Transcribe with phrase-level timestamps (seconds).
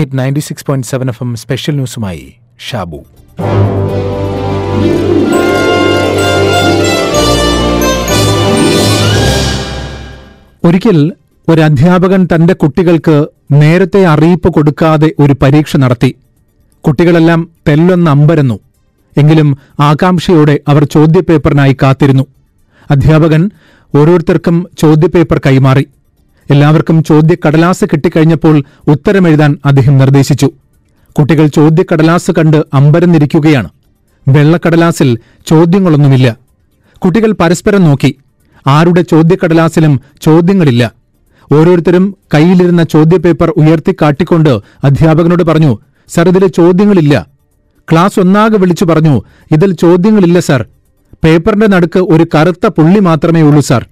[0.00, 2.32] Hit ninety six point seven F M special ന്യൂസുമായി
[2.68, 2.96] Shabu.
[10.66, 11.12] ഒരിക്കൽ
[11.48, 16.16] ഒരു അധ്യാപകൻ തന്റെ കുട്ടികൾക്ക് നേരത്തെ അറിയിപ്പ് കൊടുക്കാതെ ഒരു പരീക്ഷ നടത്തി.
[16.80, 18.60] കുട്ടികളെല്ലാം തെല്ലൊന്ന് അമ്പരന്നു.
[19.16, 22.26] എങ്കിലും ആകാംക്ഷയോടെ അവർ ചോദ്യപേപ്പറിനായി കാത്തിരുന്നു.
[22.90, 23.50] അധ്യാപകൻ
[23.96, 25.86] ഓരോരുത്തർക്കും ചോദ്യപേപ്പർ കൈമാറി.
[26.50, 30.50] എല്ലാവർക്കും ചോദ്യക്കടലാസ് കിട്ടിക്കഴിഞ്ഞപ്പോൾ ഉത്തരമെഴുതാൻ അദ്ദേഹം നിർദ്ദേശിച്ചു.
[31.12, 33.68] കുട്ടികൾ ചോദ്യക്കടലാസ് കണ്ട് അമ്പരന്നിരിക്കുകയാണ്.
[34.28, 36.36] വെള്ളക്കടലാസിൽ ചോദ്യങ്ങളൊന്നുമില്ല.
[36.98, 38.18] കുട്ടികൾ പരസ്പരം നോക്കി.
[38.66, 40.92] ആരുടെ ചോദ്യക്കടലാസിലും ചോദ്യങ്ങളില്ല.
[41.52, 47.26] ഓരോരുത്തരും കയ്യിലിരുന്ന ചോദ്യപേപ്പർ ഉയർത്തിക്കാട്ടിക്കൊണ്ട് അധ്യാപകനോട് പറഞ്ഞു സർ ഇതിൽ ചോദ്യങ്ങളില്ല.
[47.92, 50.64] ക്ലാസ് ഒന്നാകെ വിളിച്ചു പറഞ്ഞു ഇതിൽ ചോദ്യങ്ങളില്ല സർ.
[51.24, 53.86] പേപ്പറിന്റെ നടുക്ക് ഒരു കറുത്ത പുള്ളി മാത്രമേ ഉള്ളൂ സർ.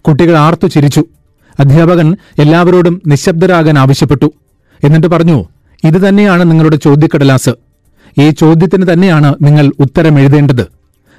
[0.00, 1.04] കുട്ടികൾ ആർത്തു ചിരിച്ചു.
[1.60, 4.32] അധ്യാപകൻ എല്ലാവരോടും നിശബ്ദരാകാൻ ആവശ്യപ്പെട്ടു.
[4.84, 5.44] എന്നിട്ട് പറഞ്ഞു
[5.84, 7.50] ഇത് തന്നെയാണ് നിങ്ങളുടെ ചോദ്യക്കടലാസ്.
[8.20, 10.66] ഈ ചോദ്യത്തിന് തന്നെയാണ് നിങ്ങൾ ഉത്തരം എഴുതേണ്ടത്.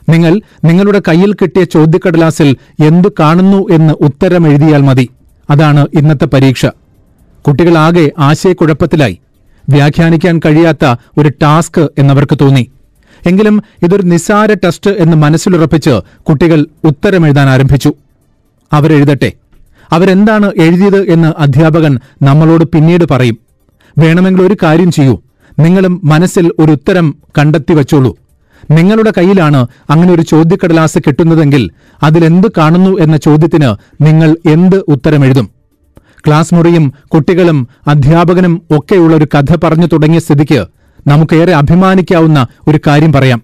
[0.10, 5.10] നിങ്ങൾ നിങ്ങളുടെ കയ്യിൽ കിട്ടിയ ചോദ്യക്കടലാസിൽ എന്തു കാണുന്നു എന്ന് ഉത്തരം എഴുതിയാൽ മതി.
[5.50, 6.66] അതാണ് ഇന്നത്തെ പരീക്ഷ.
[7.48, 9.20] കുട്ടികളാകെ ആശയക്കുഴപ്പത്തിലായി.
[9.70, 12.72] വ്യാഖ്യാനിക്കാൻ കഴിയാത്ത ഒരു ടാസ്ക് എന്നവർക്ക് തോന്നി.
[13.28, 17.94] എങ്കിലും ഇതൊരു നിസ്സാര ടെസ്റ്റ് എന്ന് മനസ്സിലുറപ്പിച്ച് കുട്ടികൾ ഉത്തരമെഴുതാൻ ആരംഭിച്ചു.
[18.74, 19.32] അവരെഴുതട്ടെ.
[19.92, 23.38] അവരെന്താണ് എഴുതിയത് എന്ന് അധ്യാപകൻ നമ്മളോട് പിന്നീട് പറയും.
[23.98, 25.22] വേണമെങ്കിൽ ഒരു കാര്യം ചെയ്യൂ.
[25.60, 28.18] നിങ്ങളും മനസ്സിൽ ഒരു ഉത്തരം കണ്ടെത്തി വച്ചോളൂ.
[28.72, 31.70] നിങ്ങളുടെ കയ്യിലാണ് അങ്ങനെ ഒരു ചോദ്യക്കടലാസ് കിട്ടുന്നതെങ്കിൽ
[32.04, 35.50] അതിലെന്ത് കാണുന്നു എന്ന ചോദ്യത്തിന് നിങ്ങൾ എന്ത് ഉത്തരമെഴുതും?
[36.28, 40.68] ക്ലാസ് മുറിയും കുട്ടികളും അധ്യാപകനും ഒക്കെയുള്ള ഒരു കഥ പറഞ്ഞു തുടങ്ങിയ സ്ഥിതിക്ക്
[41.08, 43.42] നമുക്കേറെ അഭിമാനിക്കാവുന്ന ഒരു കാര്യം പറയാം.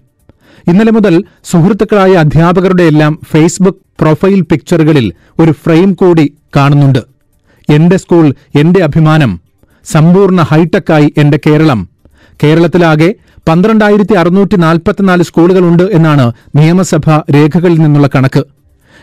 [0.68, 6.98] ഇന്നലെ മുതൽ സുഹൃത്തുക്കളായ അധ്യാപകരുടെയെല്ലാം ഫേസ്ബുക്ക് പ്രൊഫൈൽ പിക്ചറുകളിൽ ഒരു ഫ്രെയിം കൂടി കാണുന്നുണ്ട്.
[7.72, 9.40] എന്റെ സ്കൂൾ എന്റെ അഭിമാനം.
[9.84, 11.88] സമ്പൂർണ ഹൈടെക്കായി എന്റെ കേരളം.
[12.42, 13.14] കേരളത്തിലാകെ
[13.48, 18.44] പന്ത്രണ്ടായിരത്തി അറുന്നൂറ്റി നാൽപ്പത്തിനാല് സ്കൂളുകളുണ്ട് എന്നാണ് നിയമസഭ രേഖകളിൽ നിന്നുള്ള കണക്ക്.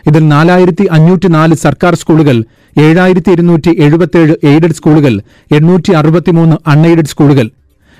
[0.06, 2.44] ഇതിൽ നാലായിരത്തി അഞ്ഞൂറ്റി നാല് സർക്കാർ സ്കൂളുകൾ
[2.80, 5.20] ഏഴായിരത്തി ഇരുന്നൂറ്റി എഴുപത്തിയേഴ് എയ്ഡഡ് സ്കൂളുകൾ
[5.52, 7.50] എണ്ണൂറ്റി അറുപത്തിമൂന്ന് അൺഎയ്ഡഡ് സ്കൂളുകൾ.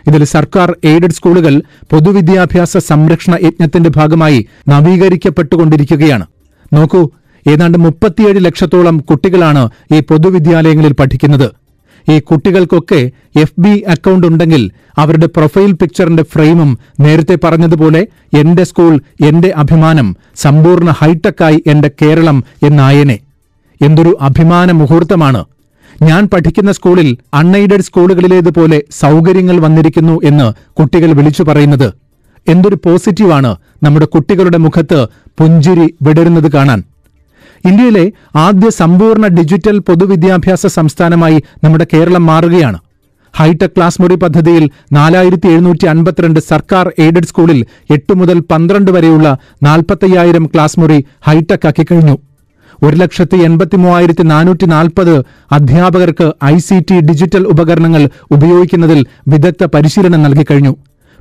[0.06, 6.26] ഇതിൽ സർക്കാർ എയ്ഡഡ് സ്കൂളുകൾ പൊതുവിദ്യാഭ്യാസ സംരക്ഷണ യജ്ഞത്തിന്റെ ഭാഗമായി നവീകരിക്കപ്പെട്ടുകൊണ്ടിരിക്കുകയാണ്.
[6.74, 7.10] നോക്കൂ
[7.48, 11.50] ഏതാണ്ട് മുപ്പത്തിയേഴ് ലക്ഷത്തോളം കുട്ടികളാണ് ഈ പൊതുവിദ്യാലയങ്ങളിൽ പഠിക്കുന്നത്.
[12.10, 18.06] ഈ കുട്ടികൾക്കൊക്കെ എഫ് ബി അക്കൗണ്ട് ഉണ്ടെങ്കിൽ അവരുടെ പ്രൊഫൈൽ പിക്ചറിന്റെ ഫ്രെയിമും നേരത്തെ പറഞ്ഞതുപോലെ
[18.38, 23.18] എന്റെ സ്കൂൾ എന്റെ അഭിമാനം സമ്പൂർണ ഹൈടെക്കായി എന്റെ കേരളം എന്നായനെ.
[23.82, 25.44] എന്തൊരു അഭിമാന മുഹൂർത്തമാണ്.
[26.02, 32.03] ഞാൻ പഠിക്കുന്ന സ്കൂളിൽ അൺഎയ്ഡഡ് സ്കൂളുകളിലേതുപോലെ സൗകര്യങ്ങൾ വന്നിരിക്കുന്നു എന്ന് കുട്ടികൾ വിളിച്ചു പറയുന്നത്.
[32.46, 35.00] എന്തൊരു പോസിറ്റീവാണ് നമ്മുടെ കുട്ടികളുടെ മുഖത്ത്
[35.40, 36.80] പുഞ്ചിരി വിടരുന്നത് കാണാൻ.
[37.68, 42.78] ഇന്ത്യയിലെ ആദ്യ സമ്പൂർണ ഡിജിറ്റൽ പൊതുവിദ്യാഭ്യാസ സംസ്ഥാനമായി നമ്മുടെ കേരളം മാറുകയാണ്.
[43.34, 47.60] ഹൈടെക് ക്ലാസ് മുറി പദ്ധതിയിൽ നാലായിരത്തി എഴുന്നൂറ്റി അൻപത്തിരണ്ട് സർക്കാർ എയ്ഡഡ് സ്കൂളിൽ
[47.90, 49.28] എട്ട് മുതൽ പന്ത്രണ്ട് വരെയുള്ള
[49.62, 52.16] നാൽപ്പത്തയ്യായിരം ക്ലാസ് മുറി ഹൈടെക് ആക്കി കഴിഞ്ഞു.
[52.82, 55.12] ഒരു ലക്ഷത്തി എൺപത്തി മൂവായിരത്തി നാനൂറ്റി നാൽപ്പത്
[55.52, 60.72] അധ്യാപകർക്ക് ഐ സി ടി ഡിജിറ്റൽ ഉപകരണങ്ങൾ ഉപയോഗിക്കുന്നതിൽ വിദഗ്ധ പരിശീലനം നൽകിക്കഴിഞ്ഞു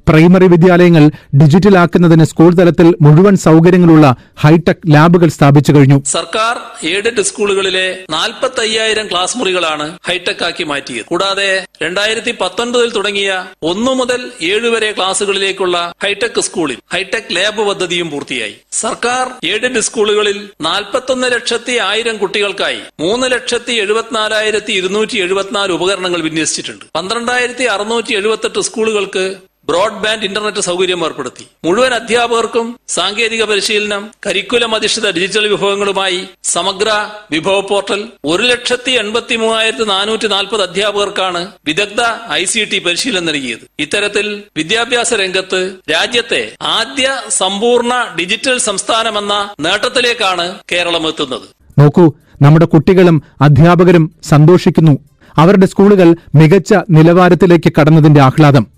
[0.08, 6.04] പ്രൈമറി വിദ്യാലയങ്ങൾ ഡിജിറ്റലാക്കുന്നതിന് സ്കൂൾ തലത്തിൽ മുഴുവൻ സൗകര്യങ്ങളുള്ള ഹൈടെക് ലാബുകൾ സ്ഥാപിച്ചു കഴിഞ്ഞു.
[6.06, 11.06] സർക്കാർ എയ്ഡഡ് സ്കൂളുകളിലെ നാൽപ്പത്തി അയ്യായിരം ക്ലാസ് മുറികളാണ് ഹൈടെക് ആക്കി മാറ്റിയത്.
[11.06, 18.56] കൂടാതെ രണ്ടായിരത്തി പത്തൊൻപതിൽ തുടങ്ങിയ ഒന്നു മുതൽ ഏഴ് വരെ ക്ലാസുകളിലേക്കുള്ള ഹൈടെക് സ്കൂളിൽ ഹൈടെക് ലാബ് പദ്ധതിയും പൂർത്തിയായി.
[18.72, 26.86] സർക്കാർ എയ്ഡഡ് സ്കൂളുകളിൽ നാൽപ്പത്തൊന്ന് ലക്ഷത്തി ആയിരം കുട്ടികൾക്കായി മൂന്ന് ലക്ഷത്തി എഴുപത്തിനാലായിരത്തി ഇരുന്നൂറ്റി എഴുപത്തിനാല് ഉപകരണങ്ങൾ വിന്യസിച്ചിട്ടുണ്ട്.
[26.96, 29.36] പന്ത്രണ്ടായിരത്തി അറുന്നൂറ്റി എഴുപത്തെട്ട് സ്കൂളുകൾക്ക്
[29.66, 31.48] ബ്രോഡ്ബാൻഡ് ഇന്റർനെറ്റ് സൗകര്യം ഏർപ്പെടുത്തി.
[31.66, 39.84] മുഴുവൻ അധ്യാപകർക്കും സാങ്കേതിക പരിശീലനം കരിക്കുലം അധിഷ്ഠിത ഡിജിറ്റൽ വിഭവങ്ങളുമായി സമഗ്ര വിഭവ പോർട്ടൽ ഒരു ലക്ഷത്തി എൺപത്തി മൂവായിരത്തി
[39.84, 43.60] നാനൂറ്റി നാൽപ്പത് അധ്യാപകർക്കാണ് വിദഗ്ധ ഐ സി ടി പരിശീലനം നൽകിയത്.
[43.80, 51.48] ഇത്തരത്തിൽ വിദ്യാഭ്യാസ രംഗത്ത് രാജ്യത്തെ ആദ്യ സമ്പൂർണ ഡിജിറ്റൽ സംസ്ഥാനമെന്ന നേട്ടത്തിലേക്കാണ് കേരളം എത്തുന്നത്.
[51.80, 54.98] നോക്കൂ നമ്മുടെ കുട്ടികളും അധ്യാപകരും സന്തോഷിക്കുന്നു.
[55.38, 58.73] അവരുടെ സ്കൂളുകൾ മികച്ച നിലവാരത്തിലേക്ക് കടന്നതിന്റെ ആഹ്ലാദം.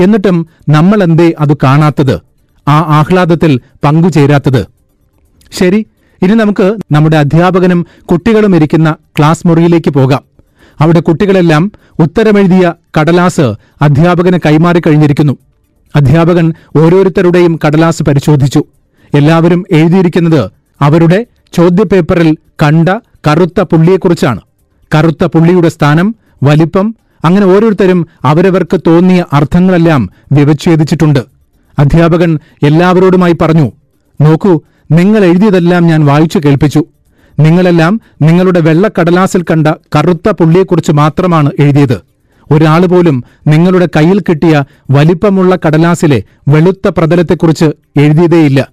[0.00, 2.20] എന്നിട്ടും നമ്മൾ എന്തേ അത് കാണാത്തത്?
[2.68, 4.66] ആ ആഹ്ലാദത്തിൽ പങ്കുചേരാത്തത്.
[5.52, 5.86] ശരി
[6.22, 10.22] ഇനി നമുക്ക് നമ്മുടെ അധ്യാപകനും കുട്ടികളും ഇരിക്കുന്ന ക്ലാസ് മുറിയിലേക്ക് പോകാം.
[10.80, 15.36] അവിടെ കുട്ടികളെല്ലാം ഉത്തരമെഴുതിയ കടലാസ് അധ്യാപകന് കൈമാറിക്കഴിഞ്ഞിരിക്കുന്നു
[15.96, 18.64] അധ്യാപകൻ ഓരോരുത്തരുടെയും കടലാസ് പരിശോധിച്ചു.
[19.14, 20.50] എല്ലാവരും എഴുതിയിരിക്കുന്നത്
[20.80, 22.88] അവരുടെ ചോദ്യപേപ്പറിൽ കണ്ട
[23.26, 24.40] കറുത്ത പുള്ളിയെക്കുറിച്ചാണ്.
[24.94, 31.18] കറുത്ത പുള്ളിയുടെ സ്ഥാനം വലിപ്പം അങ്ങനെ ഓരോരുത്തരും അവരവർക്ക് തോന്നിയ അർത്ഥങ്ങളെല്ലാം വ്യവച്ഛേദിച്ചിട്ടുണ്ട്
[31.78, 33.72] അധ്യാപകൻ എല്ലാവരോടുമായി പറഞ്ഞു
[34.20, 36.84] നോക്കൂ നിങ്ങൾ എഴുതിയതെല്ലാം ഞാൻ വായിച്ചു കേൾപ്പിച്ചു.
[37.40, 42.00] നിങ്ങളെല്ലാം നിങ്ങളുടെ വെള്ളക്കടലാസിൽ കണ്ട കറുത്ത പുള്ളിയെക്കുറിച്ച് മാത്രമാണ് എഴുതിയത്.
[42.50, 47.64] ഒരാൾ പോലും നിങ്ങളുടെ കയ്യിൽ കിട്ടിയ വലിപ്പമുള്ള കടലാസിലെ വെളുത്ത പ്രതലത്തെക്കുറിച്ച്
[47.96, 48.68] എഴുതിയതേയില്ല.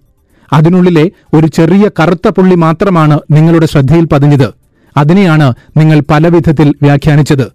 [0.53, 4.53] അതിനുള്ളിലെ ഒരു ചെറിയ കറുത്ത പുള്ളി മാത്രമാണ് നിങ്ങളുടെ ശ്രദ്ധയിൽ പതിഞ്ഞത്.
[4.97, 7.47] അതിനെയാണ് നിങ്ങൾ പലവിധത്തിൽ വ്യാഖ്യാനിച്ചത്.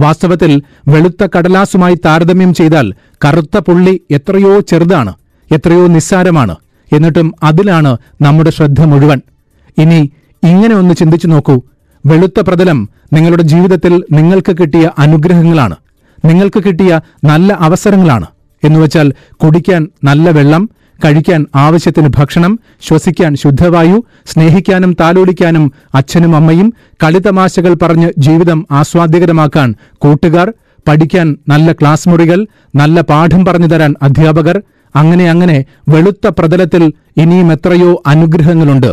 [0.00, 2.92] വാസ്തവത്തിൽ വെളുത്ത കടലാസുമായി താരതമ്യം ചെയ്താൽ
[3.24, 5.14] കറുത്ത പുള്ളി എത്രയോ ചെറുതാണ്
[5.52, 6.56] എത്രയോ നിസ്സാരമാണ്.
[6.92, 9.20] എന്നിട്ടും അതിലാണ് നമ്മുടെ ശ്രദ്ധ മുഴുവൻ.
[9.78, 10.10] ഇനി
[10.42, 11.60] ഇങ്ങനെ ഒന്ന് ചിന്തിച്ചു നോക്കൂ.
[12.06, 15.76] വെളുത്ത പ്രതലം നിങ്ങളുടെ ജീവിതത്തിൽ നിങ്ങൾക്ക് കിട്ടിയ അനുഗ്രഹങ്ങളാണ്.
[16.24, 18.26] നിങ്ങൾക്ക് കിട്ടിയ നല്ല അവസരങ്ങളാണ്.
[18.64, 20.70] എന്നുവച്ചാൽ കുടിക്കാൻ നല്ല വെള്ളം
[21.04, 22.52] കഴിക്കാൻ ആവശ്യത്തിന് ഭക്ഷണം
[22.88, 26.72] ശ്വസിക്കാൻ ശുദ്ധവായു സ്നേഹിക്കാനും താലോലിക്കാനും അച്ഛനും അമ്മയും
[27.04, 30.52] കളിതമാശകൾ പറഞ്ഞ് ജീവിതം ആസ്വാദ്യകരമാക്കാൻ കൂട്ടുകാർ
[30.88, 34.62] പഠിക്കാൻ നല്ല ക്ലാസ് മുറികൾ നല്ല പാഠം പറഞ്ഞു തരാൻ അധ്യാപകർ
[34.96, 36.82] അങ്ങനെ അങ്ങനെ വെളുത്ത പ്രതലത്തിൽ
[37.16, 38.90] ഇനിയും എത്രയോ അനുഗ്രഹങ്ങളുണ്ട്.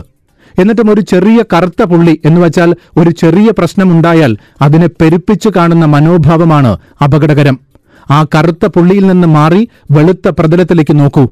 [0.60, 7.60] എന്നിട്ടും ഒരു ചെറിയ കറുത്ത പുള്ളി എന്നുവച്ചാൽ ഒരു ചെറിയ പ്രശ്നമുണ്ടായാൽ അതിനെ പെരുപ്പിച്ചു കാണുന്ന മനോഭാവമാണ് അപകടകരം.
[8.12, 11.26] ആ കറുത്ത പുള്ളിയിൽ നിന്ന് മാറി വെളുത്ത പ്രതലത്തിലേക്ക് നോക്കൂ.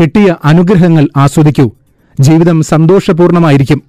[0.00, 1.70] കിട്ടിയ അനുഗ്രഹങ്ങൾ ആസ്വദിക്കൂ.
[2.20, 3.82] ജീവിതം സന്തോഷപൂർണമായിരിക്കും.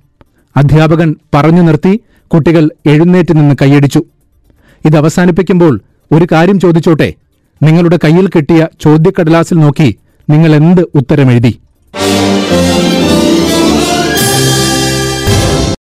[0.58, 4.04] അധ്യാപകൻ പറഞ്ഞു നിർത്തി കുട്ടികൾ എഴുന്നേറ്റ് നിന്ന് കൈയടിച്ചു.
[4.86, 5.82] ഇത് അവസാനിപ്പിക്കുമ്പോൾ
[6.12, 7.14] ഒരു കാര്യം ചോദിച്ചോട്ടെ?
[7.64, 9.96] നിങ്ങളുടെ കയ്യിൽ കിട്ടിയ ചോദ്യക്കടലാസിൽ നോക്കി
[10.30, 11.60] നിങ്ങൾ എന്ത് ഉത്തരമെഴുതി?